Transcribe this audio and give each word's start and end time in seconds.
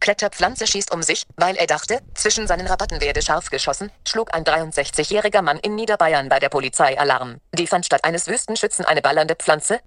Kletterpflanze 0.00 0.66
schießt 0.66 0.92
um 0.92 1.02
sich, 1.02 1.24
weil 1.36 1.56
er 1.56 1.66
dachte, 1.66 2.00
zwischen 2.14 2.46
seinen 2.46 2.66
Rabatten 2.66 3.00
werde 3.00 3.22
scharf 3.22 3.50
geschossen, 3.50 3.92
schlug 4.08 4.34
ein 4.34 4.44
63-jähriger 4.44 5.42
Mann 5.42 5.58
in 5.58 5.74
Niederbayern 5.74 6.28
bei 6.28 6.38
der 6.38 6.48
Polizei 6.48 6.98
Alarm. 6.98 7.36
Die 7.52 7.66
fand 7.66 7.86
statt 7.86 8.04
eines 8.04 8.26
Wüstenschützen 8.26 8.84
eine 8.84 9.02
ballernde 9.02 9.36
Pflanze, 9.36 9.80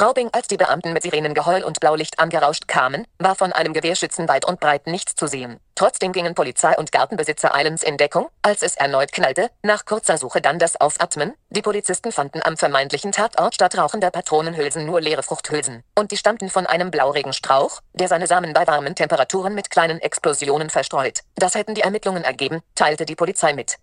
Straubing, 0.00 0.30
als 0.32 0.48
die 0.48 0.56
Beamten 0.56 0.94
mit 0.94 1.02
Sirenengeheul 1.02 1.62
und 1.62 1.78
Blaulicht 1.78 2.18
angerauscht 2.20 2.66
kamen, 2.66 3.06
war 3.18 3.34
von 3.34 3.52
einem 3.52 3.74
Gewehrschützen 3.74 4.28
weit 4.28 4.46
und 4.46 4.58
breit 4.58 4.86
nichts 4.86 5.14
zu 5.14 5.26
sehen. 5.26 5.60
Trotzdem 5.74 6.12
gingen 6.12 6.34
Polizei 6.34 6.74
und 6.78 6.90
Gartenbesitzer 6.90 7.54
eilends 7.54 7.82
in 7.82 7.98
Deckung, 7.98 8.30
als 8.40 8.62
es 8.62 8.76
erneut 8.76 9.12
knallte, 9.12 9.50
nach 9.62 9.84
kurzer 9.84 10.16
Suche 10.16 10.40
dann 10.40 10.58
das 10.58 10.80
Aufatmen. 10.80 11.34
Die 11.50 11.60
Polizisten 11.60 12.12
fanden 12.12 12.40
am 12.42 12.56
vermeintlichen 12.56 13.12
Tatort 13.12 13.54
statt 13.54 13.76
rauchender 13.76 14.10
Patronenhülsen 14.10 14.86
nur 14.86 15.02
leere 15.02 15.22
Fruchthülsen. 15.22 15.82
Und 15.94 16.12
die 16.12 16.16
stammten 16.16 16.48
von 16.48 16.64
einem 16.64 16.90
Blauregenstrauch, 16.90 17.82
der 17.92 18.08
seine 18.08 18.26
Samen 18.26 18.54
bei 18.54 18.66
warmen 18.66 18.94
Temperaturen 18.94 19.54
mit 19.54 19.68
kleinen 19.68 20.00
Explosionen 20.00 20.70
verstreut. 20.70 21.20
Das 21.34 21.54
hätten 21.54 21.74
die 21.74 21.82
Ermittlungen 21.82 22.24
ergeben, 22.24 22.62
teilte 22.74 23.04
die 23.04 23.16
Polizei 23.16 23.52
mit. 23.52 23.76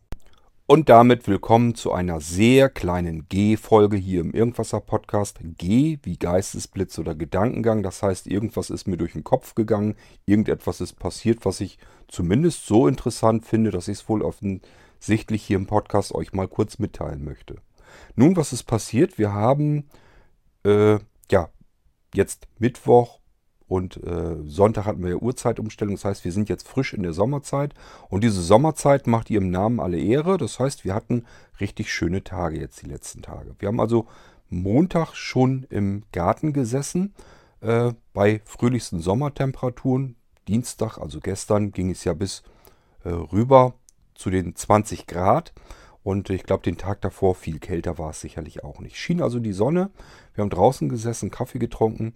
Und 0.70 0.90
damit 0.90 1.30
willkommen 1.30 1.76
zu 1.76 1.94
einer 1.94 2.20
sehr 2.20 2.70
kleinen 2.70 3.30
G-Folge 3.30 3.96
hier 3.96 4.20
im 4.20 4.34
Irgendwasser-Podcast. 4.34 5.40
G 5.42 5.98
wie 6.04 6.18
Geistesblitz 6.18 7.00
oder 7.00 7.16
Gedankengang. 7.16 7.84
Das 7.84 8.04
heißt, 8.04 8.28
irgendwas 8.28 8.70
ist 8.70 8.86
mir 8.86 8.98
durch 8.98 9.14
den 9.14 9.24
Kopf 9.24 9.56
gegangen. 9.56 9.96
Irgendetwas 10.26 10.82
ist 10.82 11.00
passiert, 11.00 11.46
was 11.46 11.62
ich 11.62 11.80
zumindest 12.10 12.66
so 12.66 12.86
interessant 12.86 13.46
finde, 13.46 13.72
dass 13.72 13.88
ich 13.88 14.00
es 14.00 14.10
wohl 14.10 14.22
offensichtlich 14.22 15.42
hier 15.42 15.56
im 15.56 15.68
Podcast 15.68 16.14
euch 16.14 16.34
mal 16.34 16.50
kurz 16.50 16.80
mitteilen 16.80 17.24
möchte. 17.24 17.56
Nun, 18.18 18.36
was 18.36 18.52
ist 18.52 18.64
passiert? 18.64 19.18
Wir 19.18 19.32
haben, 19.32 19.86
äh, 20.66 21.00
ja, 21.32 21.48
jetzt 22.14 22.46
Mittwoch, 22.60 23.22
und 23.68 24.02
äh, 24.04 24.38
Sonntag 24.46 24.86
hatten 24.86 25.04
wir 25.04 25.12
ja 25.12 25.16
Uhrzeitumstellung. 25.18 25.96
Das 25.96 26.06
heißt, 26.06 26.26
wir 26.26 26.32
sind 26.32 26.48
jetzt 26.48 26.68
frisch 26.68 26.94
in 26.94 27.04
der 27.04 27.14
Sommerzeit. 27.14 27.74
Und 28.10 28.24
diese 28.24 28.42
Sommerzeit 28.42 29.08
macht 29.08 29.30
ihrem 29.30 29.50
Namen 29.50 29.80
alle 29.80 30.00
Ehre. 30.00 30.38
Das 30.38 30.60
heißt, 30.60 30.86
wir 30.86 30.94
hatten 30.94 31.26
richtig 31.60 31.92
schöne 31.92 32.24
Tage 32.24 32.60
jetzt 32.60 32.82
die 32.82 32.88
letzten 32.88 33.22
Tage. 33.22 33.56
Wir 33.60 33.68
haben 33.68 33.82
also 33.82 34.08
Montag 34.50 35.16
schon 35.16 35.66
im 35.70 36.04
Garten 36.14 36.54
gesessen 36.54 37.14
äh, 37.60 37.92
bei 38.14 38.42
fröhlichsten 38.46 39.00
Sommertemperaturen. 39.00 40.16
Dienstag, 40.48 40.98
also 40.98 41.20
gestern, 41.20 41.72
ging 41.74 41.92
es 41.92 42.06
ja 42.06 42.14
bis 42.14 42.44
äh, 43.04 43.10
rüber 43.10 43.74
zu 44.16 44.30
den 44.30 44.56
20 44.56 45.08
Grad. 45.08 45.54
Und 46.04 46.30
ich 46.30 46.44
glaube, 46.44 46.64
den 46.64 46.78
Tag 46.78 47.02
davor 47.02 47.36
viel 47.36 47.60
kälter 47.60 47.98
war 47.98 48.12
es 48.12 48.22
sicherlich 48.22 48.64
auch 48.64 48.80
nicht. 48.80 48.96
Schien 48.96 49.22
also 49.22 49.42
die 49.42 49.52
Sonne. 49.52 49.90
Wir 50.36 50.44
haben 50.44 50.50
draußen 50.50 50.88
gesessen, 50.88 51.32
Kaffee 51.32 51.60
getrunken 51.60 52.14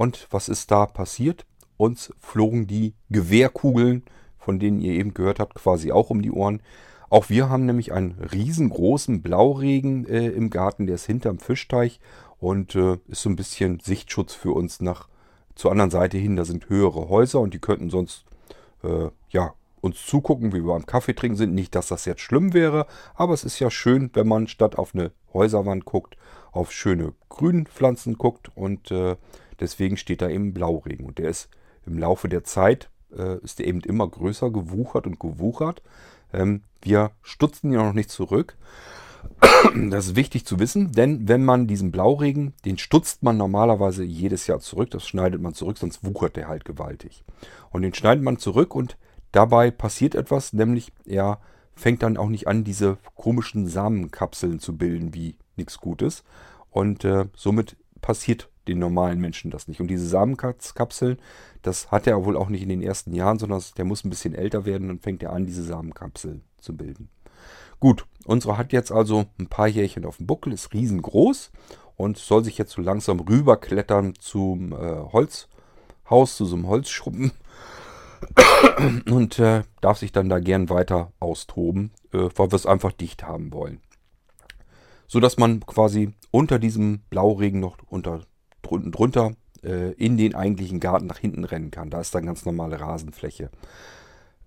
und 0.00 0.28
was 0.30 0.48
ist 0.48 0.70
da 0.70 0.86
passiert? 0.86 1.44
Uns 1.76 2.10
flogen 2.20 2.66
die 2.66 2.94
Gewehrkugeln, 3.10 4.02
von 4.38 4.58
denen 4.58 4.80
ihr 4.80 4.94
eben 4.94 5.12
gehört 5.12 5.40
habt, 5.40 5.56
quasi 5.56 5.92
auch 5.92 6.08
um 6.08 6.22
die 6.22 6.30
Ohren. 6.30 6.62
Auch 7.10 7.28
wir 7.28 7.50
haben 7.50 7.66
nämlich 7.66 7.92
einen 7.92 8.12
riesengroßen 8.12 9.20
Blauregen 9.20 10.06
äh, 10.06 10.28
im 10.28 10.48
Garten, 10.48 10.86
der 10.86 10.94
ist 10.94 11.04
hinterm 11.04 11.38
Fischteich 11.38 12.00
und 12.38 12.74
äh, 12.76 12.96
ist 13.08 13.20
so 13.20 13.28
ein 13.28 13.36
bisschen 13.36 13.78
Sichtschutz 13.80 14.32
für 14.32 14.52
uns 14.52 14.80
nach 14.80 15.06
zur 15.54 15.70
anderen 15.70 15.90
Seite 15.90 16.16
hin. 16.16 16.34
Da 16.34 16.46
sind 16.46 16.70
höhere 16.70 17.10
Häuser 17.10 17.40
und 17.40 17.52
die 17.52 17.58
könnten 17.58 17.90
sonst 17.90 18.24
äh, 18.82 19.10
ja 19.28 19.52
uns 19.82 20.06
zugucken, 20.06 20.54
wie 20.54 20.64
wir 20.64 20.72
beim 20.72 20.86
Kaffee 20.86 21.12
trinken 21.12 21.36
sind. 21.36 21.54
Nicht, 21.54 21.74
dass 21.74 21.88
das 21.88 22.06
jetzt 22.06 22.22
schlimm 22.22 22.54
wäre, 22.54 22.86
aber 23.14 23.34
es 23.34 23.44
ist 23.44 23.58
ja 23.58 23.70
schön, 23.70 24.08
wenn 24.14 24.28
man 24.28 24.46
statt 24.46 24.78
auf 24.78 24.94
eine 24.94 25.12
Häuserwand 25.34 25.84
guckt, 25.84 26.16
auf 26.52 26.72
schöne 26.72 27.12
Grünpflanzen 27.28 28.16
guckt 28.16 28.50
und 28.54 28.90
äh, 28.90 29.16
Deswegen 29.60 29.96
steht 29.96 30.22
da 30.22 30.28
eben 30.28 30.54
Blauregen. 30.54 31.06
Und 31.06 31.18
der 31.18 31.28
ist 31.28 31.48
im 31.86 31.98
Laufe 31.98 32.28
der 32.28 32.44
Zeit, 32.44 32.90
äh, 33.16 33.38
ist 33.38 33.58
der 33.58 33.66
eben 33.66 33.80
immer 33.80 34.08
größer 34.08 34.50
gewuchert 34.50 35.06
und 35.06 35.20
gewuchert. 35.20 35.82
Ähm, 36.32 36.62
wir 36.82 37.12
stutzen 37.22 37.72
ihn 37.72 37.78
noch 37.78 37.92
nicht 37.92 38.10
zurück. 38.10 38.56
Das 39.90 40.06
ist 40.06 40.16
wichtig 40.16 40.46
zu 40.46 40.58
wissen, 40.58 40.92
denn 40.92 41.28
wenn 41.28 41.44
man 41.44 41.66
diesen 41.66 41.92
Blauregen, 41.92 42.54
den 42.64 42.78
stutzt 42.78 43.22
man 43.22 43.36
normalerweise 43.36 44.02
jedes 44.02 44.46
Jahr 44.46 44.60
zurück, 44.60 44.90
das 44.90 45.06
schneidet 45.06 45.42
man 45.42 45.52
zurück, 45.52 45.76
sonst 45.76 46.02
wuchert 46.04 46.36
der 46.36 46.48
halt 46.48 46.64
gewaltig. 46.64 47.24
Und 47.70 47.82
den 47.82 47.92
schneidet 47.92 48.24
man 48.24 48.38
zurück 48.38 48.74
und 48.74 48.96
dabei 49.32 49.70
passiert 49.70 50.14
etwas, 50.14 50.54
nämlich 50.54 50.92
er 51.04 51.38
fängt 51.74 52.02
dann 52.02 52.16
auch 52.16 52.28
nicht 52.28 52.48
an, 52.48 52.64
diese 52.64 52.98
komischen 53.14 53.66
Samenkapseln 53.66 54.58
zu 54.58 54.76
bilden 54.76 55.14
wie 55.14 55.36
nichts 55.56 55.78
Gutes. 55.78 56.24
Und 56.70 57.04
äh, 57.04 57.26
somit 57.34 57.76
passiert 58.00 58.49
den 58.68 58.78
normalen 58.78 59.20
Menschen 59.20 59.50
das 59.50 59.68
nicht. 59.68 59.80
Und 59.80 59.88
diese 59.88 60.06
Samenkapseln, 60.06 61.18
das 61.62 61.90
hat 61.90 62.06
er 62.06 62.24
wohl 62.24 62.36
auch 62.36 62.48
nicht 62.48 62.62
in 62.62 62.68
den 62.68 62.82
ersten 62.82 63.12
Jahren, 63.12 63.38
sondern 63.38 63.62
der 63.76 63.84
muss 63.84 64.04
ein 64.04 64.10
bisschen 64.10 64.34
älter 64.34 64.64
werden 64.64 64.90
und 64.90 65.02
fängt 65.02 65.22
er 65.22 65.32
an, 65.32 65.46
diese 65.46 65.62
Samenkapseln 65.62 66.42
zu 66.58 66.76
bilden. 66.76 67.08
Gut, 67.80 68.06
unsere 68.26 68.58
hat 68.58 68.72
jetzt 68.72 68.92
also 68.92 69.24
ein 69.38 69.46
paar 69.46 69.66
Jährchen 69.66 70.04
auf 70.04 70.18
dem 70.18 70.26
Buckel, 70.26 70.52
ist 70.52 70.74
riesengroß 70.74 71.50
und 71.96 72.18
soll 72.18 72.44
sich 72.44 72.58
jetzt 72.58 72.72
so 72.72 72.82
langsam 72.82 73.20
rüberklettern 73.20 74.14
zum 74.18 74.72
äh, 74.72 74.76
Holzhaus, 75.12 76.36
zu 76.36 76.44
so 76.44 76.56
einem 76.56 76.66
Holzschuppen 76.66 77.32
und 79.10 79.38
äh, 79.38 79.62
darf 79.80 79.98
sich 79.98 80.12
dann 80.12 80.28
da 80.28 80.40
gern 80.40 80.68
weiter 80.68 81.12
austoben, 81.20 81.92
äh, 82.12 82.28
weil 82.34 82.52
wir 82.52 82.56
es 82.56 82.66
einfach 82.66 82.92
dicht 82.92 83.24
haben 83.24 83.52
wollen. 83.52 83.80
So 85.06 85.18
dass 85.18 85.38
man 85.38 85.64
quasi 85.66 86.12
unter 86.30 86.58
diesem 86.58 87.00
Blauregen 87.10 87.60
noch 87.60 87.78
unter 87.86 88.20
unten 88.68 88.92
drunter 88.92 89.32
äh, 89.62 89.92
in 89.92 90.16
den 90.16 90.34
eigentlichen 90.34 90.80
Garten 90.80 91.06
nach 91.06 91.18
hinten 91.18 91.44
rennen 91.44 91.70
kann. 91.70 91.90
Da 91.90 92.00
ist 92.00 92.14
dann 92.14 92.26
ganz 92.26 92.44
normale 92.44 92.80
Rasenfläche. 92.80 93.50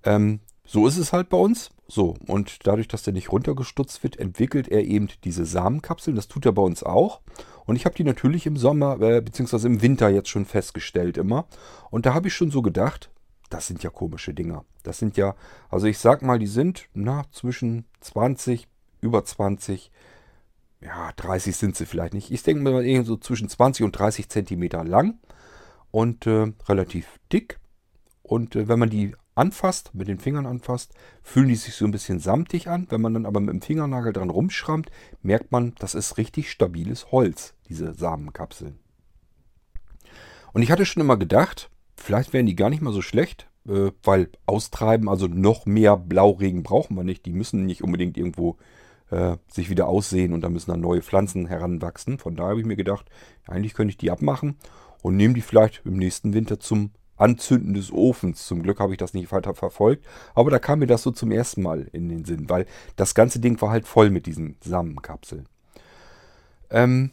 Ähm, 0.04 0.40
so 0.66 0.88
ist 0.88 0.98
es 0.98 1.14
halt 1.14 1.30
bei 1.30 1.38
uns. 1.38 1.72
So, 1.88 2.16
und 2.28 2.66
dadurch, 2.66 2.88
dass 2.88 3.04
der 3.04 3.14
nicht 3.14 3.32
runtergestutzt 3.32 4.04
wird, 4.04 4.18
entwickelt 4.18 4.70
er 4.70 4.84
eben 4.84 5.10
diese 5.24 5.46
Samenkapseln. 5.46 6.16
Das 6.16 6.28
tut 6.28 6.46
er 6.46 6.54
bei 6.54 6.62
uns 6.62 6.84
auch. 6.84 7.22
Und 7.66 7.76
ich 7.76 7.86
habe 7.86 7.96
die 7.96 8.04
natürlich 8.04 8.46
im 8.46 8.58
Sommer, 8.58 9.00
äh, 9.02 9.22
beziehungsweise 9.22 9.68
im 9.68 9.82
Winter 9.82 10.10
jetzt 10.10 10.30
schon 10.30 10.46
festgestellt 10.46 11.18
immer. 11.18 11.46
Und 11.92 12.06
da 12.06 12.14
habe 12.14 12.28
ich 12.28 12.34
schon 12.34 12.52
so 12.52 12.62
gedacht, 12.62 13.10
das 13.50 13.68
sind 13.68 13.84
ja 13.84 13.90
komische 13.90 14.34
Dinger. 14.34 14.66
Das 14.84 14.98
sind 14.98 15.18
ja, 15.18 15.36
also 15.70 15.86
ich 15.88 16.00
sag 16.00 16.22
mal, 16.22 16.40
die 16.40 16.48
sind 16.48 16.88
na, 16.94 17.24
zwischen 17.32 17.86
20, 18.02 18.68
über 19.02 19.24
20 19.24 19.92
ja, 20.84 21.12
30 21.16 21.56
sind 21.56 21.76
sie 21.76 21.86
vielleicht 21.86 22.14
nicht. 22.14 22.32
Ich 22.32 22.44
denke 22.44 22.64
mal 22.64 23.06
so 23.06 23.18
zwischen 23.18 23.50
20 23.50 23.86
und 23.86 23.92
30 23.94 24.30
Zentimeter 24.30 24.84
lang 24.84 25.20
und 25.92 26.28
äh, 26.28 26.52
relativ 26.68 27.20
dick. 27.32 27.60
Und 28.22 28.56
äh, 28.56 28.68
wenn 28.68 28.80
man 28.80 28.90
die 28.90 29.16
anfasst, 29.36 29.96
mit 29.96 30.08
den 30.08 30.20
Fingern 30.20 30.46
anfasst, 30.46 30.94
fühlen 31.22 31.48
die 31.48 31.56
sich 31.56 31.76
so 31.76 31.86
ein 31.86 31.92
bisschen 31.92 32.20
samtig 32.20 32.68
an. 32.68 32.88
Wenn 32.90 33.02
man 33.02 33.14
dann 33.14 33.26
aber 33.26 33.40
mit 33.40 33.54
dem 33.54 33.62
Fingernagel 33.62 34.14
dran 34.14 34.30
rumschrammt, 34.30 34.92
merkt 35.22 35.52
man, 35.52 35.74
das 35.80 35.96
ist 35.96 36.18
richtig 36.18 36.52
stabiles 36.52 37.12
Holz, 37.12 37.54
diese 37.70 37.94
Samenkapseln. 37.94 38.80
Und 40.54 40.62
ich 40.62 40.72
hatte 40.72 40.86
schon 40.86 41.02
immer 41.02 41.18
gedacht, 41.18 41.70
vielleicht 41.96 42.34
wären 42.34 42.46
die 42.46 42.56
gar 42.56 42.70
nicht 42.70 42.82
mal 42.82 42.94
so 42.94 43.02
schlecht, 43.02 43.48
äh, 43.68 43.92
weil 44.04 44.30
austreiben, 44.46 45.10
also 45.10 45.28
noch 45.28 45.66
mehr 45.66 45.98
Blauregen 45.98 46.64
brauchen 46.64 46.96
wir 46.96 47.04
nicht. 47.04 47.26
Die 47.26 47.34
müssen 47.34 47.66
nicht 47.66 47.84
unbedingt 47.84 48.18
irgendwo 48.18 48.58
äh, 49.14 49.38
sich 49.48 49.70
wieder 49.70 49.88
aussehen 49.88 50.34
und 50.34 50.42
da 50.42 50.50
müssen 50.50 50.72
dann 50.72 50.82
neue 50.82 51.02
Pflanzen 51.02 51.46
heranwachsen. 51.46 52.18
Von 52.18 52.36
daher 52.36 52.52
habe 52.52 52.62
ich 52.62 52.66
mir 52.66 52.76
gedacht, 52.76 53.06
eigentlich 53.46 53.76
könnte 53.76 53.92
ich 53.92 53.98
die 53.98 54.12
abmachen 54.12 54.58
und 55.02 55.16
nehme 55.16 55.36
die 55.36 55.42
vielleicht 55.42 55.82
im 55.86 55.98
nächsten 55.98 56.34
Winter 56.34 56.60
zum 56.60 56.92
Anzünden 57.16 57.76
des 57.76 57.92
Ofens. 57.92 58.48
Zum 58.48 58.64
Glück 58.64 58.80
habe 58.80 58.94
ich 58.94 58.98
das 58.98 59.14
nicht 59.14 59.32
weiter 59.32 59.54
verfolgt, 59.54 60.06
aber 60.34 60.50
da 60.50 60.58
kam 60.58 60.80
mir 60.80 60.88
das 60.88 61.04
so 61.04 61.12
zum 61.12 61.32
ersten 61.32 61.62
Mal 61.62 61.88
in 61.94 62.10
den 62.10 62.26
Sinn, 62.26 62.50
weil 62.50 62.66
das 62.96 63.14
ganze 63.14 63.40
Ding 63.40 63.62
war 63.62 63.70
halt 63.70 63.86
voll 63.86 64.10
mit 64.10 64.26
diesen 64.26 64.58
Samenkapseln. 64.64 65.48
Ähm, 66.72 67.12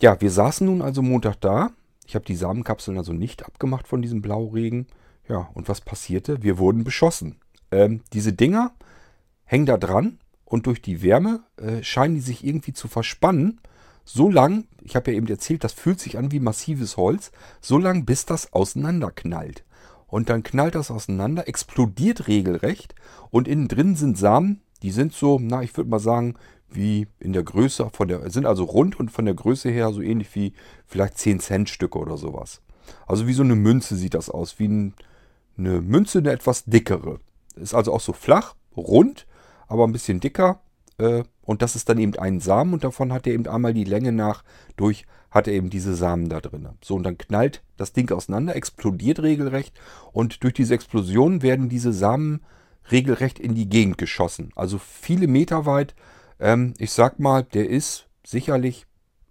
ja, 0.00 0.20
wir 0.20 0.30
saßen 0.30 0.66
nun 0.66 0.82
also 0.82 1.02
Montag 1.02 1.36
da. 1.40 1.70
Ich 2.04 2.16
habe 2.16 2.24
die 2.24 2.34
Samenkapseln 2.34 2.98
also 2.98 3.12
nicht 3.12 3.46
abgemacht 3.46 3.86
von 3.86 4.02
diesem 4.02 4.22
Blauregen. 4.22 4.88
Ja, 5.28 5.48
und 5.54 5.68
was 5.68 5.80
passierte? 5.80 6.42
Wir 6.42 6.58
wurden 6.58 6.82
beschossen. 6.82 7.36
Ähm, 7.70 8.00
diese 8.12 8.32
Dinger 8.32 8.72
hängen 9.44 9.66
da 9.66 9.76
dran 9.76 10.18
und 10.50 10.66
durch 10.66 10.82
die 10.82 11.00
Wärme 11.02 11.44
äh, 11.56 11.82
scheinen 11.82 12.16
die 12.16 12.20
sich 12.20 12.44
irgendwie 12.44 12.72
zu 12.72 12.88
verspannen. 12.88 13.60
So 14.04 14.28
lang, 14.28 14.64
ich 14.82 14.96
habe 14.96 15.12
ja 15.12 15.16
eben 15.16 15.28
erzählt, 15.28 15.62
das 15.62 15.72
fühlt 15.72 16.00
sich 16.00 16.18
an 16.18 16.32
wie 16.32 16.40
massives 16.40 16.96
Holz, 16.96 17.30
so 17.60 17.78
lang 17.78 18.04
bis 18.04 18.26
das 18.26 18.52
auseinanderknallt. 18.52 19.64
Und 20.08 20.28
dann 20.28 20.42
knallt 20.42 20.74
das 20.74 20.90
auseinander, 20.90 21.46
explodiert 21.46 22.26
regelrecht 22.26 22.96
und 23.30 23.46
innen 23.46 23.68
drin 23.68 23.94
sind 23.94 24.18
Samen, 24.18 24.60
die 24.82 24.90
sind 24.90 25.12
so, 25.12 25.38
na, 25.40 25.62
ich 25.62 25.76
würde 25.76 25.88
mal 25.88 26.00
sagen, 26.00 26.34
wie 26.68 27.06
in 27.20 27.32
der 27.32 27.44
Größe, 27.44 27.88
von 27.92 28.08
der, 28.08 28.28
sind 28.30 28.44
also 28.44 28.64
rund 28.64 28.98
und 28.98 29.12
von 29.12 29.26
der 29.26 29.34
Größe 29.34 29.70
her 29.70 29.92
so 29.92 30.00
ähnlich 30.02 30.34
wie 30.34 30.52
vielleicht 30.86 31.16
10 31.18 31.38
Cent 31.38 31.68
Stücke 31.70 31.98
oder 31.98 32.16
sowas. 32.16 32.60
Also 33.06 33.28
wie 33.28 33.34
so 33.34 33.44
eine 33.44 33.54
Münze 33.54 33.94
sieht 33.94 34.14
das 34.14 34.28
aus. 34.30 34.58
Wie 34.58 34.66
ein, 34.66 34.94
eine 35.56 35.80
Münze, 35.80 36.18
eine 36.18 36.32
etwas 36.32 36.64
dickere. 36.64 37.20
Ist 37.54 37.74
also 37.74 37.92
auch 37.92 38.00
so 38.00 38.12
flach, 38.12 38.56
rund, 38.76 39.26
aber 39.70 39.86
ein 39.86 39.92
bisschen 39.92 40.20
dicker. 40.20 40.60
Äh, 40.98 41.22
und 41.42 41.62
das 41.62 41.76
ist 41.76 41.88
dann 41.88 41.98
eben 41.98 42.16
ein 42.16 42.40
Samen 42.40 42.74
und 42.74 42.84
davon 42.84 43.12
hat 43.12 43.26
er 43.26 43.32
eben 43.32 43.46
einmal 43.46 43.72
die 43.72 43.84
Länge 43.84 44.12
nach 44.12 44.42
durch, 44.76 45.06
hat 45.30 45.46
er 45.46 45.54
eben 45.54 45.70
diese 45.70 45.94
Samen 45.94 46.28
da 46.28 46.40
drin. 46.40 46.68
So, 46.82 46.96
und 46.96 47.04
dann 47.04 47.16
knallt 47.16 47.62
das 47.76 47.92
Ding 47.92 48.10
auseinander, 48.12 48.54
explodiert 48.54 49.22
regelrecht 49.22 49.78
und 50.12 50.42
durch 50.44 50.54
diese 50.54 50.74
Explosion 50.74 51.42
werden 51.42 51.68
diese 51.68 51.92
Samen 51.92 52.40
regelrecht 52.90 53.38
in 53.38 53.54
die 53.54 53.68
Gegend 53.68 53.96
geschossen. 53.96 54.50
Also 54.56 54.78
viele 54.78 55.28
Meter 55.28 55.66
weit. 55.66 55.94
Ähm, 56.40 56.74
ich 56.78 56.90
sag 56.90 57.20
mal, 57.20 57.44
der 57.44 57.68
ist 57.68 58.08
sicherlich 58.26 58.86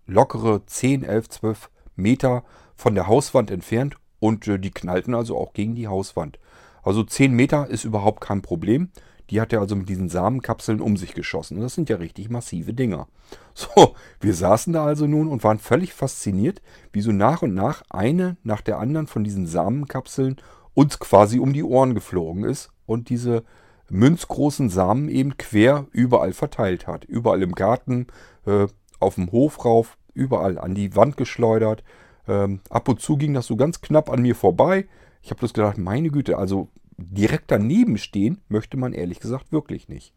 lockere 0.07 0.65
10, 0.65 1.03
11, 1.03 1.30
12 1.30 1.69
Meter 1.95 2.44
von 2.75 2.95
der 2.95 3.07
Hauswand 3.07 3.51
entfernt 3.51 3.97
und 4.19 4.47
äh, 4.47 4.57
die 4.57 4.71
knallten 4.71 5.13
also 5.13 5.38
auch 5.38 5.51
gegen 5.51 5.75
die 5.75 5.88
Hauswand. 5.88 6.39
Also 6.81 7.03
10 7.03 7.33
Meter 7.33 7.68
ist 7.68 7.83
überhaupt 7.83 8.21
kein 8.21 8.42
Problem. 8.42 8.89
Die 9.30 9.40
hat 9.40 9.54
er 9.54 9.60
also 9.60 9.76
mit 9.76 9.90
diesen 9.90 10.10
Samenkapseln 10.10 10.81
um 10.81 10.98
sich 10.98 11.14
geschossen. 11.14 11.58
Und 11.58 11.64
das 11.64 11.76
sind 11.76 11.90
ja 11.90 11.98
richtig 11.98 12.30
massive 12.30 12.74
Dinger. 12.74 13.08
So, 13.54 13.94
wir 14.22 14.34
saßen 14.34 14.72
da 14.72 14.86
also 14.86 15.06
nun 15.06 15.28
und 15.28 15.44
waren 15.44 15.60
völlig 15.60 15.94
fasziniert, 15.94 16.62
wie 16.94 17.02
so 17.02 17.12
nach 17.12 17.42
und 17.42 17.54
nach 17.54 17.84
eine 17.90 18.38
nach 18.42 18.62
der 18.62 18.80
anderen 18.80 19.06
von 19.06 19.26
diesen 19.26 19.48
Samenkapseln 19.48 20.38
uns 20.74 20.98
quasi 20.98 21.40
um 21.40 21.52
die 21.52 21.64
Ohren 21.64 21.94
geflogen 21.94 22.46
ist 22.46 22.70
und 22.86 23.10
diese 23.10 23.44
münzgroßen 23.90 24.70
Samen 24.70 25.10
eben 25.10 25.36
quer 25.36 25.88
überall 25.92 26.31
verteilt 26.31 26.88
hat. 26.88 27.04
Überall 27.04 27.42
im 27.42 27.52
Garten, 27.52 28.08
äh, 28.46 28.68
auf 29.00 29.16
dem 29.16 29.31
Hof 29.31 29.66
rauf, 29.66 29.98
überall 30.14 30.58
an 30.58 30.74
die 30.74 30.96
Wand 30.96 31.18
geschleudert. 31.18 31.84
Ähm, 32.28 32.62
ab 32.70 32.88
und 32.88 33.02
zu 33.02 33.18
ging 33.18 33.34
das 33.34 33.48
so 33.48 33.56
ganz 33.56 33.81
knapp 33.81 34.10
an 34.10 34.22
mir 34.22 34.36
vorbei. 34.36 34.88
Ich 35.22 35.31
habe 35.31 35.40
bloß 35.40 35.54
gedacht, 35.54 35.78
meine 35.78 36.10
Güte, 36.10 36.38
also 36.38 36.70
direkt 37.00 37.51
daneben 37.51 37.98
stehen 37.98 38.40
möchte 38.50 38.78
man 38.78 38.94
ehrlich 38.94 39.19
gesagt 39.19 39.51
wirklich 39.51 39.88
nicht. 39.90 40.13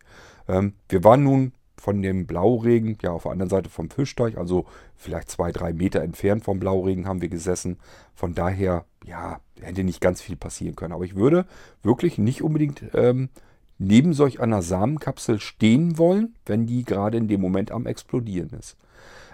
Ähm, 0.49 0.75
wir 0.89 1.05
waren 1.05 1.23
nun 1.23 1.53
von 1.77 2.01
dem 2.01 2.27
Blauregen, 2.27 2.97
ja 3.03 3.11
auf 3.11 3.25
der 3.25 3.33
anderen 3.33 3.51
Seite 3.51 3.69
vom 3.69 3.91
Fischteich, 3.91 4.39
also 4.39 4.67
vielleicht 4.95 5.31
zwei, 5.31 5.51
drei 5.51 5.73
Meter 5.73 6.01
entfernt 6.03 6.45
vom 6.45 6.61
Blauregen 6.61 7.07
haben 7.07 7.21
wir 7.21 7.29
gesessen. 7.29 7.79
Von 8.15 8.35
daher, 8.35 8.85
ja, 9.05 9.41
hätte 9.61 9.83
nicht 9.83 10.01
ganz 10.01 10.21
viel 10.21 10.37
passieren 10.37 10.77
können. 10.77 10.93
Aber 10.93 11.05
ich 11.05 11.17
würde 11.17 11.47
wirklich 11.83 12.19
nicht 12.19 12.43
unbedingt 12.43 12.85
ähm, 12.95 13.31
neben 13.79 14.13
solch 14.13 14.41
einer 14.41 14.63
Samenkapsel 14.63 15.41
stehen 15.41 15.99
wollen, 15.99 16.35
wenn 16.47 16.67
die 16.67 16.85
gerade 16.85 17.19
in 17.19 17.29
dem 17.29 17.41
Moment 17.41 17.73
am 17.73 17.87
Explodieren 17.87 18.51
ist. 18.51 18.77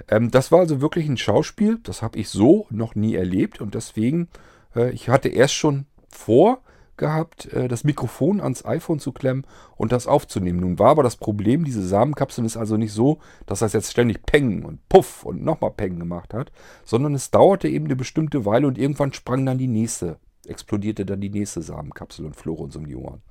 Ähm, 0.09 0.31
das 0.31 0.51
war 0.53 0.61
also 0.61 0.81
wirklich 0.81 1.09
ein 1.09 1.19
Schauspiel, 1.19 1.79
das 1.83 2.03
habe 2.03 2.19
ich 2.19 2.29
so 2.29 2.67
noch 2.71 2.95
nie 2.95 3.15
erlebt 3.15 3.61
und 3.61 3.75
deswegen, 3.75 4.29
äh, 4.75 4.91
ich 4.93 5.09
hatte 5.09 5.29
erst 5.29 5.55
schon 5.55 5.87
vor, 6.09 6.63
gehabt, 6.99 7.53
äh, 7.53 7.69
das 7.69 7.85
Mikrofon 7.85 8.41
ans 8.41 8.65
iPhone 8.65 8.99
zu 8.99 9.13
klemmen 9.13 9.47
und 9.77 9.93
das 9.93 10.07
aufzunehmen. 10.07 10.61
Nun 10.61 10.79
war 10.79 10.91
aber 10.91 11.03
das 11.03 11.17
Problem, 11.17 11.65
diese 11.65 11.87
Samenkapsel 11.87 12.45
ist 12.45 12.57
also 12.57 12.77
nicht 12.77 12.93
so, 12.93 13.19
dass 13.47 13.61
das 13.61 13.73
jetzt 13.73 13.91
ständig 13.91 14.27
Peng 14.27 14.65
und 14.65 14.87
Puff 14.89 15.25
und 15.25 15.43
nochmal 15.43 15.71
Peng 15.71 15.99
gemacht 15.99 16.35
hat, 16.35 16.53
sondern 16.85 17.15
es 17.15 17.31
dauerte 17.31 17.69
eben 17.69 17.87
eine 17.87 17.97
bestimmte 17.97 18.45
Weile 18.45 18.67
und 18.67 18.79
irgendwann 18.79 19.13
sprang 19.13 19.47
dann 19.47 19.59
die 19.59 19.69
nächste, 19.69 20.19
explodierte 20.47 21.07
dann 21.07 21.21
die 21.21 21.31
nächste 21.31 21.63
Samenkapsel 21.63 22.27
und 22.27 22.37
flog 22.37 22.61
uns 22.61 22.77
um 22.77 22.87
die 22.87 22.97
Ohren. 22.97 23.23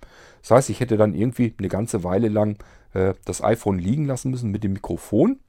Das 0.42 0.52
heißt, 0.52 0.70
ich 0.70 0.80
hätte 0.80 0.98
dann 0.98 1.13
irgendwie 1.13 1.54
eine 1.58 1.68
ganze 1.68 2.04
Weile 2.04 2.30
lang 2.30 2.58
äh, 2.94 3.13
das 3.25 3.44
iPhone 3.44 3.80
liegen 3.80 4.06
lassen 4.06 4.31
müssen 4.31 4.52
mit 4.52 4.63
dem 4.63 4.74
Mikrofon. 4.74 5.40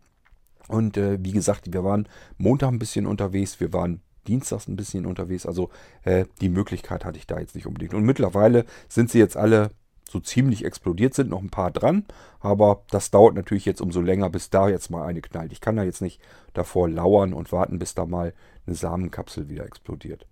Und 0.69 0.97
äh, 0.99 1.19
wie 1.23 1.33
gesagt, 1.33 1.73
wir 1.73 1.83
waren 1.83 2.09
Montag 2.37 2.69
ein 2.69 2.79
bisschen 2.79 3.07
unterwegs, 3.07 3.59
wir 3.59 3.73
waren 3.73 4.03
dienstags 4.29 4.69
ein 4.69 4.77
bisschen 4.77 5.07
unterwegs. 5.07 5.47
Also 5.47 5.71
äh, 6.05 6.27
die 6.41 6.49
Möglichkeit 6.49 7.05
hatte 7.05 7.19
ich 7.19 7.27
da 7.27 7.41
jetzt 7.41 7.55
nicht 7.55 7.67
unbedingt. 7.67 7.95
Und 7.95 8.05
mittlerweile 8.05 8.65
sind 8.89 9.11
sie 9.11 9.19
jetzt 9.19 9.37
alle 9.37 9.71
so 10.09 10.21
ziemlich 10.21 10.65
explodiert, 10.65 11.15
sind 11.15 11.31
noch 11.31 11.43
ein 11.43 11.51
paar 11.51 11.71
dran. 11.71 12.05
Aber 12.41 12.83
das 12.91 13.11
dauert 13.11 13.35
natürlich 13.35 13.65
jetzt 13.65 13.81
umso 13.81 14.01
länger, 14.01 14.31
bis 14.31 14.51
da 14.51 14.69
jetzt 14.69 14.91
mal 14.91 15.07
eine 15.07 15.21
knallt. 15.21 15.53
Ich 15.53 15.61
kann 15.61 15.77
da 15.77 15.83
jetzt 15.83 16.03
nicht 16.03 16.21
davor 16.55 16.89
lauern 16.89 17.33
und 17.33 17.53
warten, 17.53 17.79
bis 17.79 17.95
da 17.95 18.07
mal 18.07 18.35
eine 18.67 18.75
Samenkapsel 18.77 19.49
wieder 19.49 19.65
explodiert. 19.65 20.27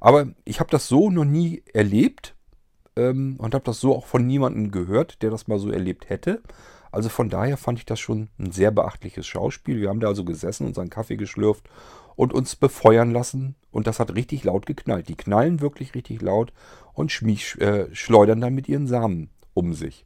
Aber 0.00 0.28
ich 0.44 0.60
habe 0.60 0.70
das 0.70 0.88
so 0.88 1.10
noch 1.10 1.24
nie 1.24 1.62
erlebt 1.72 2.34
ähm, 2.96 3.36
und 3.38 3.54
habe 3.54 3.64
das 3.64 3.80
so 3.80 3.96
auch 3.96 4.06
von 4.06 4.26
niemandem 4.26 4.70
gehört, 4.70 5.22
der 5.22 5.30
das 5.30 5.48
mal 5.48 5.58
so 5.58 5.70
erlebt 5.70 6.10
hätte. 6.10 6.42
Also 6.90 7.08
von 7.08 7.30
daher 7.30 7.56
fand 7.56 7.78
ich 7.78 7.86
das 7.86 7.98
schon 7.98 8.28
ein 8.38 8.52
sehr 8.52 8.70
beachtliches 8.70 9.26
Schauspiel. 9.26 9.80
Wir 9.80 9.88
haben 9.88 10.00
da 10.00 10.08
also 10.08 10.24
gesessen, 10.24 10.66
unseren 10.66 10.90
Kaffee 10.90 11.16
geschlürft 11.16 11.68
und 12.16 12.32
uns 12.32 12.56
befeuern 12.56 13.10
lassen. 13.10 13.56
Und 13.70 13.86
das 13.86 14.00
hat 14.00 14.14
richtig 14.14 14.44
laut 14.44 14.66
geknallt. 14.66 15.08
Die 15.08 15.16
knallen 15.16 15.60
wirklich 15.60 15.94
richtig 15.94 16.20
laut 16.20 16.52
und 16.92 17.12
äh, 17.22 17.94
schleudern 17.94 18.40
dann 18.40 18.54
mit 18.54 18.68
ihren 18.68 18.86
Samen 18.86 19.30
um 19.54 19.74
sich. 19.74 20.04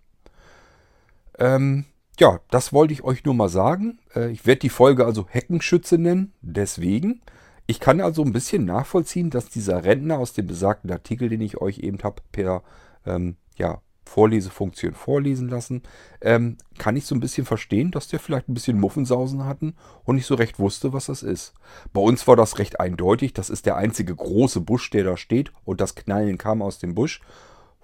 Ähm, 1.38 1.85
ja, 2.19 2.41
das 2.50 2.73
wollte 2.73 2.93
ich 2.93 3.05
euch 3.05 3.25
nur 3.25 3.35
mal 3.35 3.49
sagen. 3.49 3.99
Äh, 4.14 4.31
ich 4.31 4.47
werde 4.47 4.61
die 4.61 4.69
Folge 4.69 5.05
also 5.05 5.26
Heckenschütze 5.29 5.99
nennen. 5.99 6.32
Deswegen. 6.41 7.23
Ich 7.67 7.81
kann 7.81 8.00
also 8.00 8.23
ein 8.23 8.32
bisschen 8.32 8.64
nachvollziehen, 8.64 9.31
dass 9.31 9.49
dieser 9.49 9.82
Rentner 9.85 10.19
aus 10.19 10.32
dem 10.32 10.47
besagten 10.47 10.91
Artikel, 10.91 11.29
den 11.29 11.41
ich 11.41 11.61
euch 11.61 11.81
eben 11.81 11.99
habe, 12.05 12.23
per 12.31 12.62
ähm, 13.05 13.37
ja, 13.56 13.81
Vorlesefunktion 14.06 14.94
vorlesen 14.94 15.49
lassen, 15.49 15.82
ähm, 16.20 16.56
kann 16.79 16.97
ich 16.97 17.05
so 17.06 17.14
ein 17.14 17.20
bisschen 17.20 17.44
verstehen, 17.44 17.91
dass 17.91 18.08
der 18.08 18.20
vielleicht 18.20 18.49
ein 18.49 18.55
bisschen 18.55 18.81
Muffensausen 18.81 19.44
hatten 19.44 19.75
und 20.05 20.17
nicht 20.17 20.26
so 20.26 20.37
recht 20.37 20.58
wusste, 20.58 20.93
was 20.93 21.06
das 21.06 21.23
ist. 21.23 21.53
Bei 21.93 22.00
uns 22.00 22.26
war 22.26 22.37
das 22.37 22.58
recht 22.58 22.81
eindeutig. 22.81 23.35
Das 23.35 23.50
ist 23.50 23.67
der 23.67 23.76
einzige 23.76 24.14
große 24.14 24.61
Busch, 24.61 24.91
der 24.91 25.05
da 25.05 25.17
steht 25.17 25.53
und 25.64 25.81
das 25.81 25.94
Knallen 25.94 26.38
kam 26.38 26.62
aus 26.62 26.79
dem 26.79 26.94
Busch. 26.94 27.20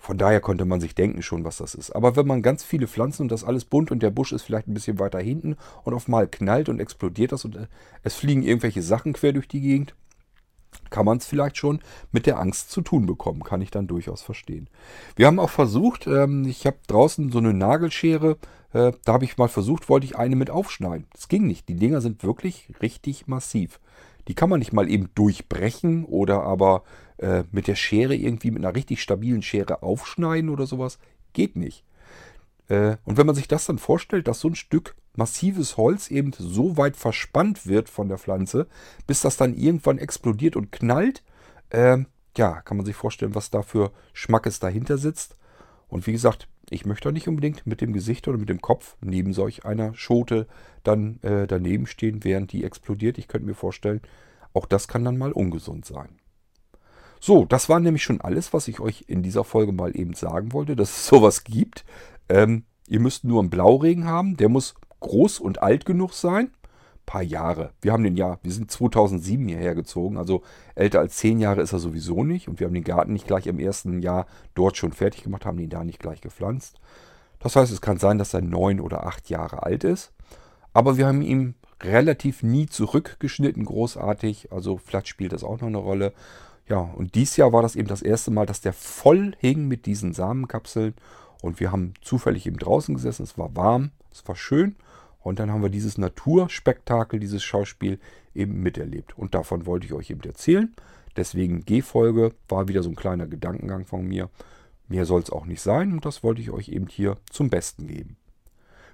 Von 0.02 0.18
daher 0.18 0.40
konnte 0.40 0.64
man 0.64 0.80
sich 0.80 0.96
denken 0.96 1.22
schon, 1.22 1.44
was 1.44 1.58
das 1.58 1.76
ist. 1.76 1.92
Aber 1.92 2.16
wenn 2.16 2.26
man 2.26 2.42
ganz 2.42 2.64
viele 2.64 2.88
Pflanzen 2.88 3.22
und 3.22 3.30
das 3.30 3.44
alles 3.44 3.64
bunt 3.64 3.92
und 3.92 4.02
der 4.02 4.10
Busch 4.10 4.32
ist 4.32 4.42
vielleicht 4.42 4.66
ein 4.66 4.74
bisschen 4.74 4.98
weiter 4.98 5.20
hinten 5.20 5.56
und 5.84 5.94
auf 5.94 6.08
mal 6.08 6.26
knallt 6.26 6.68
und 6.68 6.80
explodiert 6.80 7.30
das 7.30 7.44
und 7.44 7.54
äh, 7.54 7.66
es 8.02 8.16
fliegen 8.16 8.42
irgendwelche 8.42 8.82
Sachen 8.82 9.12
quer 9.12 9.32
durch 9.32 9.46
die 9.46 9.60
Gegend, 9.60 9.94
kann 10.92 11.04
man 11.04 11.18
es 11.18 11.26
vielleicht 11.26 11.56
schon 11.56 11.80
mit 12.12 12.26
der 12.26 12.38
Angst 12.38 12.70
zu 12.70 12.82
tun 12.82 13.06
bekommen. 13.06 13.42
Kann 13.42 13.60
ich 13.60 13.72
dann 13.72 13.88
durchaus 13.88 14.22
verstehen. 14.22 14.68
Wir 15.16 15.26
haben 15.26 15.40
auch 15.40 15.50
versucht, 15.50 16.06
ähm, 16.06 16.44
ich 16.46 16.66
habe 16.66 16.76
draußen 16.86 17.32
so 17.32 17.38
eine 17.38 17.52
Nagelschere, 17.52 18.36
äh, 18.72 18.92
da 19.04 19.12
habe 19.14 19.24
ich 19.24 19.36
mal 19.36 19.48
versucht, 19.48 19.88
wollte 19.88 20.06
ich 20.06 20.16
eine 20.16 20.36
mit 20.36 20.50
aufschneiden. 20.50 21.06
Das 21.12 21.26
ging 21.26 21.48
nicht. 21.48 21.68
Die 21.68 21.74
Dinger 21.74 22.00
sind 22.00 22.22
wirklich 22.22 22.68
richtig 22.80 23.26
massiv. 23.26 23.80
Die 24.28 24.34
kann 24.34 24.48
man 24.48 24.60
nicht 24.60 24.72
mal 24.72 24.88
eben 24.88 25.08
durchbrechen 25.16 26.04
oder 26.04 26.42
aber 26.42 26.84
äh, 27.18 27.42
mit 27.50 27.66
der 27.66 27.74
Schere 27.74 28.14
irgendwie 28.14 28.52
mit 28.52 28.64
einer 28.64 28.74
richtig 28.74 29.02
stabilen 29.02 29.42
Schere 29.42 29.82
aufschneiden 29.82 30.48
oder 30.48 30.66
sowas. 30.66 30.98
Geht 31.32 31.56
nicht. 31.56 31.84
Äh, 32.68 32.96
und 33.04 33.16
wenn 33.16 33.26
man 33.26 33.34
sich 33.34 33.48
das 33.48 33.66
dann 33.66 33.78
vorstellt, 33.78 34.28
dass 34.28 34.40
so 34.40 34.48
ein 34.48 34.54
Stück 34.54 34.94
massives 35.14 35.76
Holz 35.76 36.10
eben 36.10 36.32
so 36.36 36.76
weit 36.76 36.96
verspannt 36.96 37.66
wird 37.66 37.88
von 37.88 38.08
der 38.08 38.18
Pflanze, 38.18 38.66
bis 39.06 39.20
das 39.20 39.36
dann 39.36 39.54
irgendwann 39.54 39.98
explodiert 39.98 40.56
und 40.56 40.72
knallt, 40.72 41.22
äh, 41.70 41.98
ja, 42.36 42.60
kann 42.62 42.76
man 42.76 42.86
sich 42.86 42.96
vorstellen, 42.96 43.34
was 43.34 43.50
da 43.50 43.62
für 43.62 43.92
Schmackes 44.12 44.58
dahinter 44.58 44.98
sitzt. 44.98 45.36
Und 45.88 46.06
wie 46.06 46.12
gesagt, 46.12 46.48
ich 46.70 46.86
möchte 46.86 47.12
nicht 47.12 47.28
unbedingt 47.28 47.66
mit 47.66 47.82
dem 47.82 47.92
Gesicht 47.92 48.26
oder 48.28 48.38
mit 48.38 48.48
dem 48.48 48.62
Kopf 48.62 48.96
neben 49.02 49.34
solch 49.34 49.66
einer 49.66 49.94
Schote 49.94 50.46
dann 50.82 51.20
äh, 51.22 51.46
daneben 51.46 51.86
stehen, 51.86 52.24
während 52.24 52.52
die 52.52 52.64
explodiert. 52.64 53.18
Ich 53.18 53.28
könnte 53.28 53.46
mir 53.46 53.54
vorstellen, 53.54 54.00
auch 54.54 54.64
das 54.64 54.88
kann 54.88 55.04
dann 55.04 55.18
mal 55.18 55.32
ungesund 55.32 55.84
sein. 55.84 56.18
So, 57.20 57.44
das 57.44 57.68
war 57.68 57.78
nämlich 57.78 58.02
schon 58.02 58.20
alles, 58.20 58.52
was 58.52 58.68
ich 58.68 58.80
euch 58.80 59.04
in 59.06 59.22
dieser 59.22 59.44
Folge 59.44 59.72
mal 59.72 59.96
eben 59.96 60.14
sagen 60.14 60.52
wollte, 60.52 60.74
dass 60.74 60.90
es 60.90 61.06
sowas 61.06 61.44
gibt. 61.44 61.84
Ähm, 62.28 62.64
ihr 62.88 63.00
müsst 63.00 63.24
nur 63.24 63.40
einen 63.40 63.50
Blauregen 63.50 64.06
haben. 64.06 64.36
Der 64.36 64.48
muss 64.48 64.74
groß 65.02 65.38
und 65.38 65.62
alt 65.62 65.84
genug 65.84 66.14
sein. 66.14 66.46
Ein 66.46 67.06
paar 67.06 67.22
Jahre. 67.22 67.72
Wir 67.80 67.92
haben 67.92 68.04
den 68.04 68.16
Jahr, 68.16 68.38
wir 68.42 68.52
sind 68.52 68.70
2007 68.70 69.48
hierher 69.48 69.74
gezogen, 69.74 70.16
also 70.16 70.42
älter 70.74 71.00
als 71.00 71.16
zehn 71.16 71.38
Jahre 71.38 71.60
ist 71.60 71.72
er 71.72 71.78
sowieso 71.78 72.24
nicht. 72.24 72.48
Und 72.48 72.60
wir 72.60 72.66
haben 72.66 72.74
den 72.74 72.84
Garten 72.84 73.12
nicht 73.12 73.26
gleich 73.26 73.46
im 73.46 73.58
ersten 73.58 74.00
Jahr 74.00 74.26
dort 74.54 74.76
schon 74.76 74.92
fertig 74.92 75.24
gemacht, 75.24 75.44
haben 75.44 75.58
ihn 75.58 75.68
da 75.68 75.84
nicht 75.84 75.98
gleich 75.98 76.20
gepflanzt. 76.20 76.80
Das 77.40 77.56
heißt, 77.56 77.72
es 77.72 77.80
kann 77.80 77.98
sein, 77.98 78.18
dass 78.18 78.34
er 78.34 78.40
neun 78.40 78.80
oder 78.80 79.04
acht 79.06 79.28
Jahre 79.28 79.64
alt 79.64 79.84
ist. 79.84 80.12
Aber 80.72 80.96
wir 80.96 81.06
haben 81.06 81.22
ihn 81.22 81.54
relativ 81.82 82.42
nie 82.42 82.66
zurückgeschnitten, 82.66 83.64
großartig. 83.64 84.52
Also 84.52 84.78
vielleicht 84.78 85.08
spielt 85.08 85.32
das 85.32 85.44
auch 85.44 85.60
noch 85.60 85.68
eine 85.68 85.78
Rolle. 85.78 86.12
Ja, 86.68 86.78
und 86.78 87.14
dieses 87.16 87.36
Jahr 87.36 87.52
war 87.52 87.62
das 87.62 87.76
eben 87.76 87.88
das 87.88 88.02
erste 88.02 88.30
Mal, 88.30 88.46
dass 88.46 88.60
der 88.60 88.72
voll 88.72 89.34
hing 89.38 89.66
mit 89.66 89.86
diesen 89.86 90.12
Samenkapseln. 90.12 90.94
Und 91.42 91.58
wir 91.58 91.72
haben 91.72 91.94
zufällig 92.00 92.46
eben 92.46 92.58
draußen 92.58 92.94
gesessen. 92.94 93.24
Es 93.24 93.36
war 93.36 93.54
warm, 93.56 93.90
es 94.12 94.26
war 94.26 94.36
schön. 94.36 94.76
Und 95.22 95.38
dann 95.38 95.50
haben 95.50 95.62
wir 95.62 95.70
dieses 95.70 95.98
Naturspektakel, 95.98 97.20
dieses 97.20 97.42
Schauspiel 97.42 97.98
eben 98.34 98.62
miterlebt. 98.62 99.16
Und 99.16 99.34
davon 99.34 99.66
wollte 99.66 99.86
ich 99.86 99.92
euch 99.92 100.10
eben 100.10 100.22
erzählen. 100.22 100.74
Deswegen 101.16 101.64
G-Folge 101.64 102.32
war 102.48 102.68
wieder 102.68 102.82
so 102.82 102.90
ein 102.90 102.96
kleiner 102.96 103.26
Gedankengang 103.26 103.86
von 103.86 104.06
mir. 104.06 104.30
Mehr 104.88 105.04
soll 105.04 105.22
es 105.22 105.30
auch 105.30 105.46
nicht 105.46 105.60
sein 105.60 105.92
und 105.92 106.04
das 106.04 106.22
wollte 106.22 106.40
ich 106.40 106.50
euch 106.50 106.68
eben 106.68 106.86
hier 106.86 107.18
zum 107.30 107.50
Besten 107.50 107.86
geben. 107.86 108.16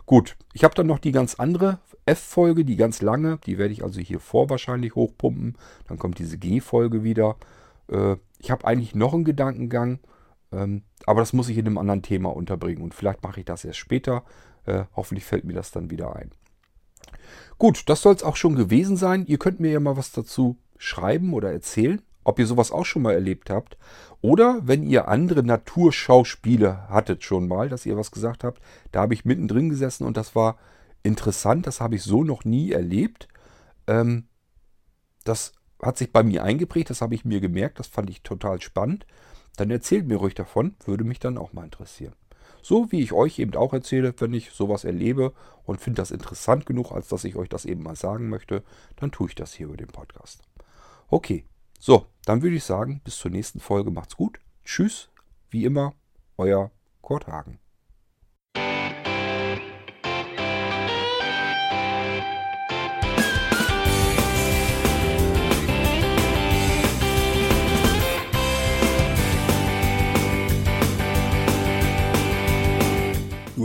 Gut, 0.06 0.36
ich 0.52 0.64
habe 0.64 0.74
dann 0.74 0.86
noch 0.86 0.98
die 0.98 1.12
ganz 1.12 1.34
andere 1.34 1.80
F-Folge, 2.06 2.64
die 2.64 2.76
ganz 2.76 3.02
lange. 3.02 3.38
Die 3.44 3.58
werde 3.58 3.72
ich 3.72 3.84
also 3.84 4.00
hier 4.00 4.20
vor 4.20 4.48
wahrscheinlich 4.48 4.94
hochpumpen. 4.94 5.56
Dann 5.86 5.98
kommt 5.98 6.18
diese 6.18 6.38
G-Folge 6.38 7.04
wieder. 7.04 7.36
Äh, 7.88 8.16
ich 8.38 8.50
habe 8.50 8.66
eigentlich 8.66 8.94
noch 8.94 9.12
einen 9.12 9.24
Gedankengang, 9.24 9.98
ähm, 10.50 10.82
aber 11.04 11.20
das 11.20 11.34
muss 11.34 11.48
ich 11.50 11.58
in 11.58 11.66
einem 11.66 11.78
anderen 11.78 12.02
Thema 12.02 12.34
unterbringen. 12.34 12.82
Und 12.82 12.94
vielleicht 12.94 13.22
mache 13.22 13.40
ich 13.40 13.46
das 13.46 13.64
erst 13.64 13.78
später. 13.78 14.24
Äh, 14.68 14.84
hoffentlich 14.94 15.24
fällt 15.24 15.44
mir 15.44 15.54
das 15.54 15.70
dann 15.70 15.90
wieder 15.90 16.14
ein. 16.14 16.30
Gut, 17.56 17.88
das 17.88 18.02
soll 18.02 18.14
es 18.14 18.22
auch 18.22 18.36
schon 18.36 18.54
gewesen 18.54 18.96
sein. 18.96 19.24
Ihr 19.26 19.38
könnt 19.38 19.60
mir 19.60 19.70
ja 19.70 19.80
mal 19.80 19.96
was 19.96 20.12
dazu 20.12 20.58
schreiben 20.76 21.32
oder 21.32 21.50
erzählen, 21.50 22.02
ob 22.22 22.38
ihr 22.38 22.46
sowas 22.46 22.70
auch 22.70 22.84
schon 22.84 23.02
mal 23.02 23.14
erlebt 23.14 23.48
habt. 23.48 23.78
Oder 24.20 24.60
wenn 24.62 24.82
ihr 24.82 25.08
andere 25.08 25.42
Naturschauspiele 25.42 26.88
hattet 26.88 27.24
schon 27.24 27.48
mal, 27.48 27.70
dass 27.70 27.86
ihr 27.86 27.96
was 27.96 28.10
gesagt 28.10 28.44
habt, 28.44 28.60
da 28.92 29.00
habe 29.00 29.14
ich 29.14 29.24
mittendrin 29.24 29.70
gesessen 29.70 30.04
und 30.04 30.16
das 30.18 30.34
war 30.34 30.58
interessant, 31.02 31.66
das 31.66 31.80
habe 31.80 31.94
ich 31.94 32.02
so 32.02 32.22
noch 32.22 32.44
nie 32.44 32.72
erlebt. 32.72 33.26
Ähm, 33.86 34.28
das 35.24 35.52
hat 35.80 35.96
sich 35.96 36.12
bei 36.12 36.22
mir 36.22 36.44
eingeprägt, 36.44 36.90
das 36.90 37.00
habe 37.00 37.14
ich 37.14 37.24
mir 37.24 37.40
gemerkt, 37.40 37.78
das 37.78 37.86
fand 37.86 38.10
ich 38.10 38.22
total 38.22 38.60
spannend. 38.60 39.06
Dann 39.56 39.70
erzählt 39.70 40.06
mir 40.06 40.16
ruhig 40.16 40.34
davon, 40.34 40.76
würde 40.84 41.04
mich 41.04 41.20
dann 41.20 41.38
auch 41.38 41.54
mal 41.54 41.64
interessieren. 41.64 42.14
So 42.62 42.90
wie 42.90 43.00
ich 43.00 43.12
euch 43.12 43.38
eben 43.38 43.54
auch 43.54 43.72
erzähle, 43.72 44.14
wenn 44.18 44.34
ich 44.34 44.50
sowas 44.50 44.84
erlebe 44.84 45.32
und 45.64 45.80
finde 45.80 46.02
das 46.02 46.10
interessant 46.10 46.66
genug, 46.66 46.92
als 46.92 47.08
dass 47.08 47.24
ich 47.24 47.36
euch 47.36 47.48
das 47.48 47.64
eben 47.64 47.82
mal 47.82 47.96
sagen 47.96 48.28
möchte, 48.28 48.62
dann 48.96 49.10
tue 49.10 49.28
ich 49.28 49.34
das 49.34 49.54
hier 49.54 49.66
über 49.66 49.76
den 49.76 49.88
Podcast. 49.88 50.42
Okay, 51.08 51.44
so, 51.78 52.06
dann 52.24 52.42
würde 52.42 52.56
ich 52.56 52.64
sagen, 52.64 53.00
bis 53.04 53.16
zur 53.16 53.30
nächsten 53.30 53.60
Folge 53.60 53.90
macht's 53.90 54.16
gut. 54.16 54.38
Tschüss, 54.64 55.08
wie 55.50 55.64
immer, 55.64 55.94
euer 56.36 56.70
Kurt 57.00 57.26
Hagen. 57.26 57.58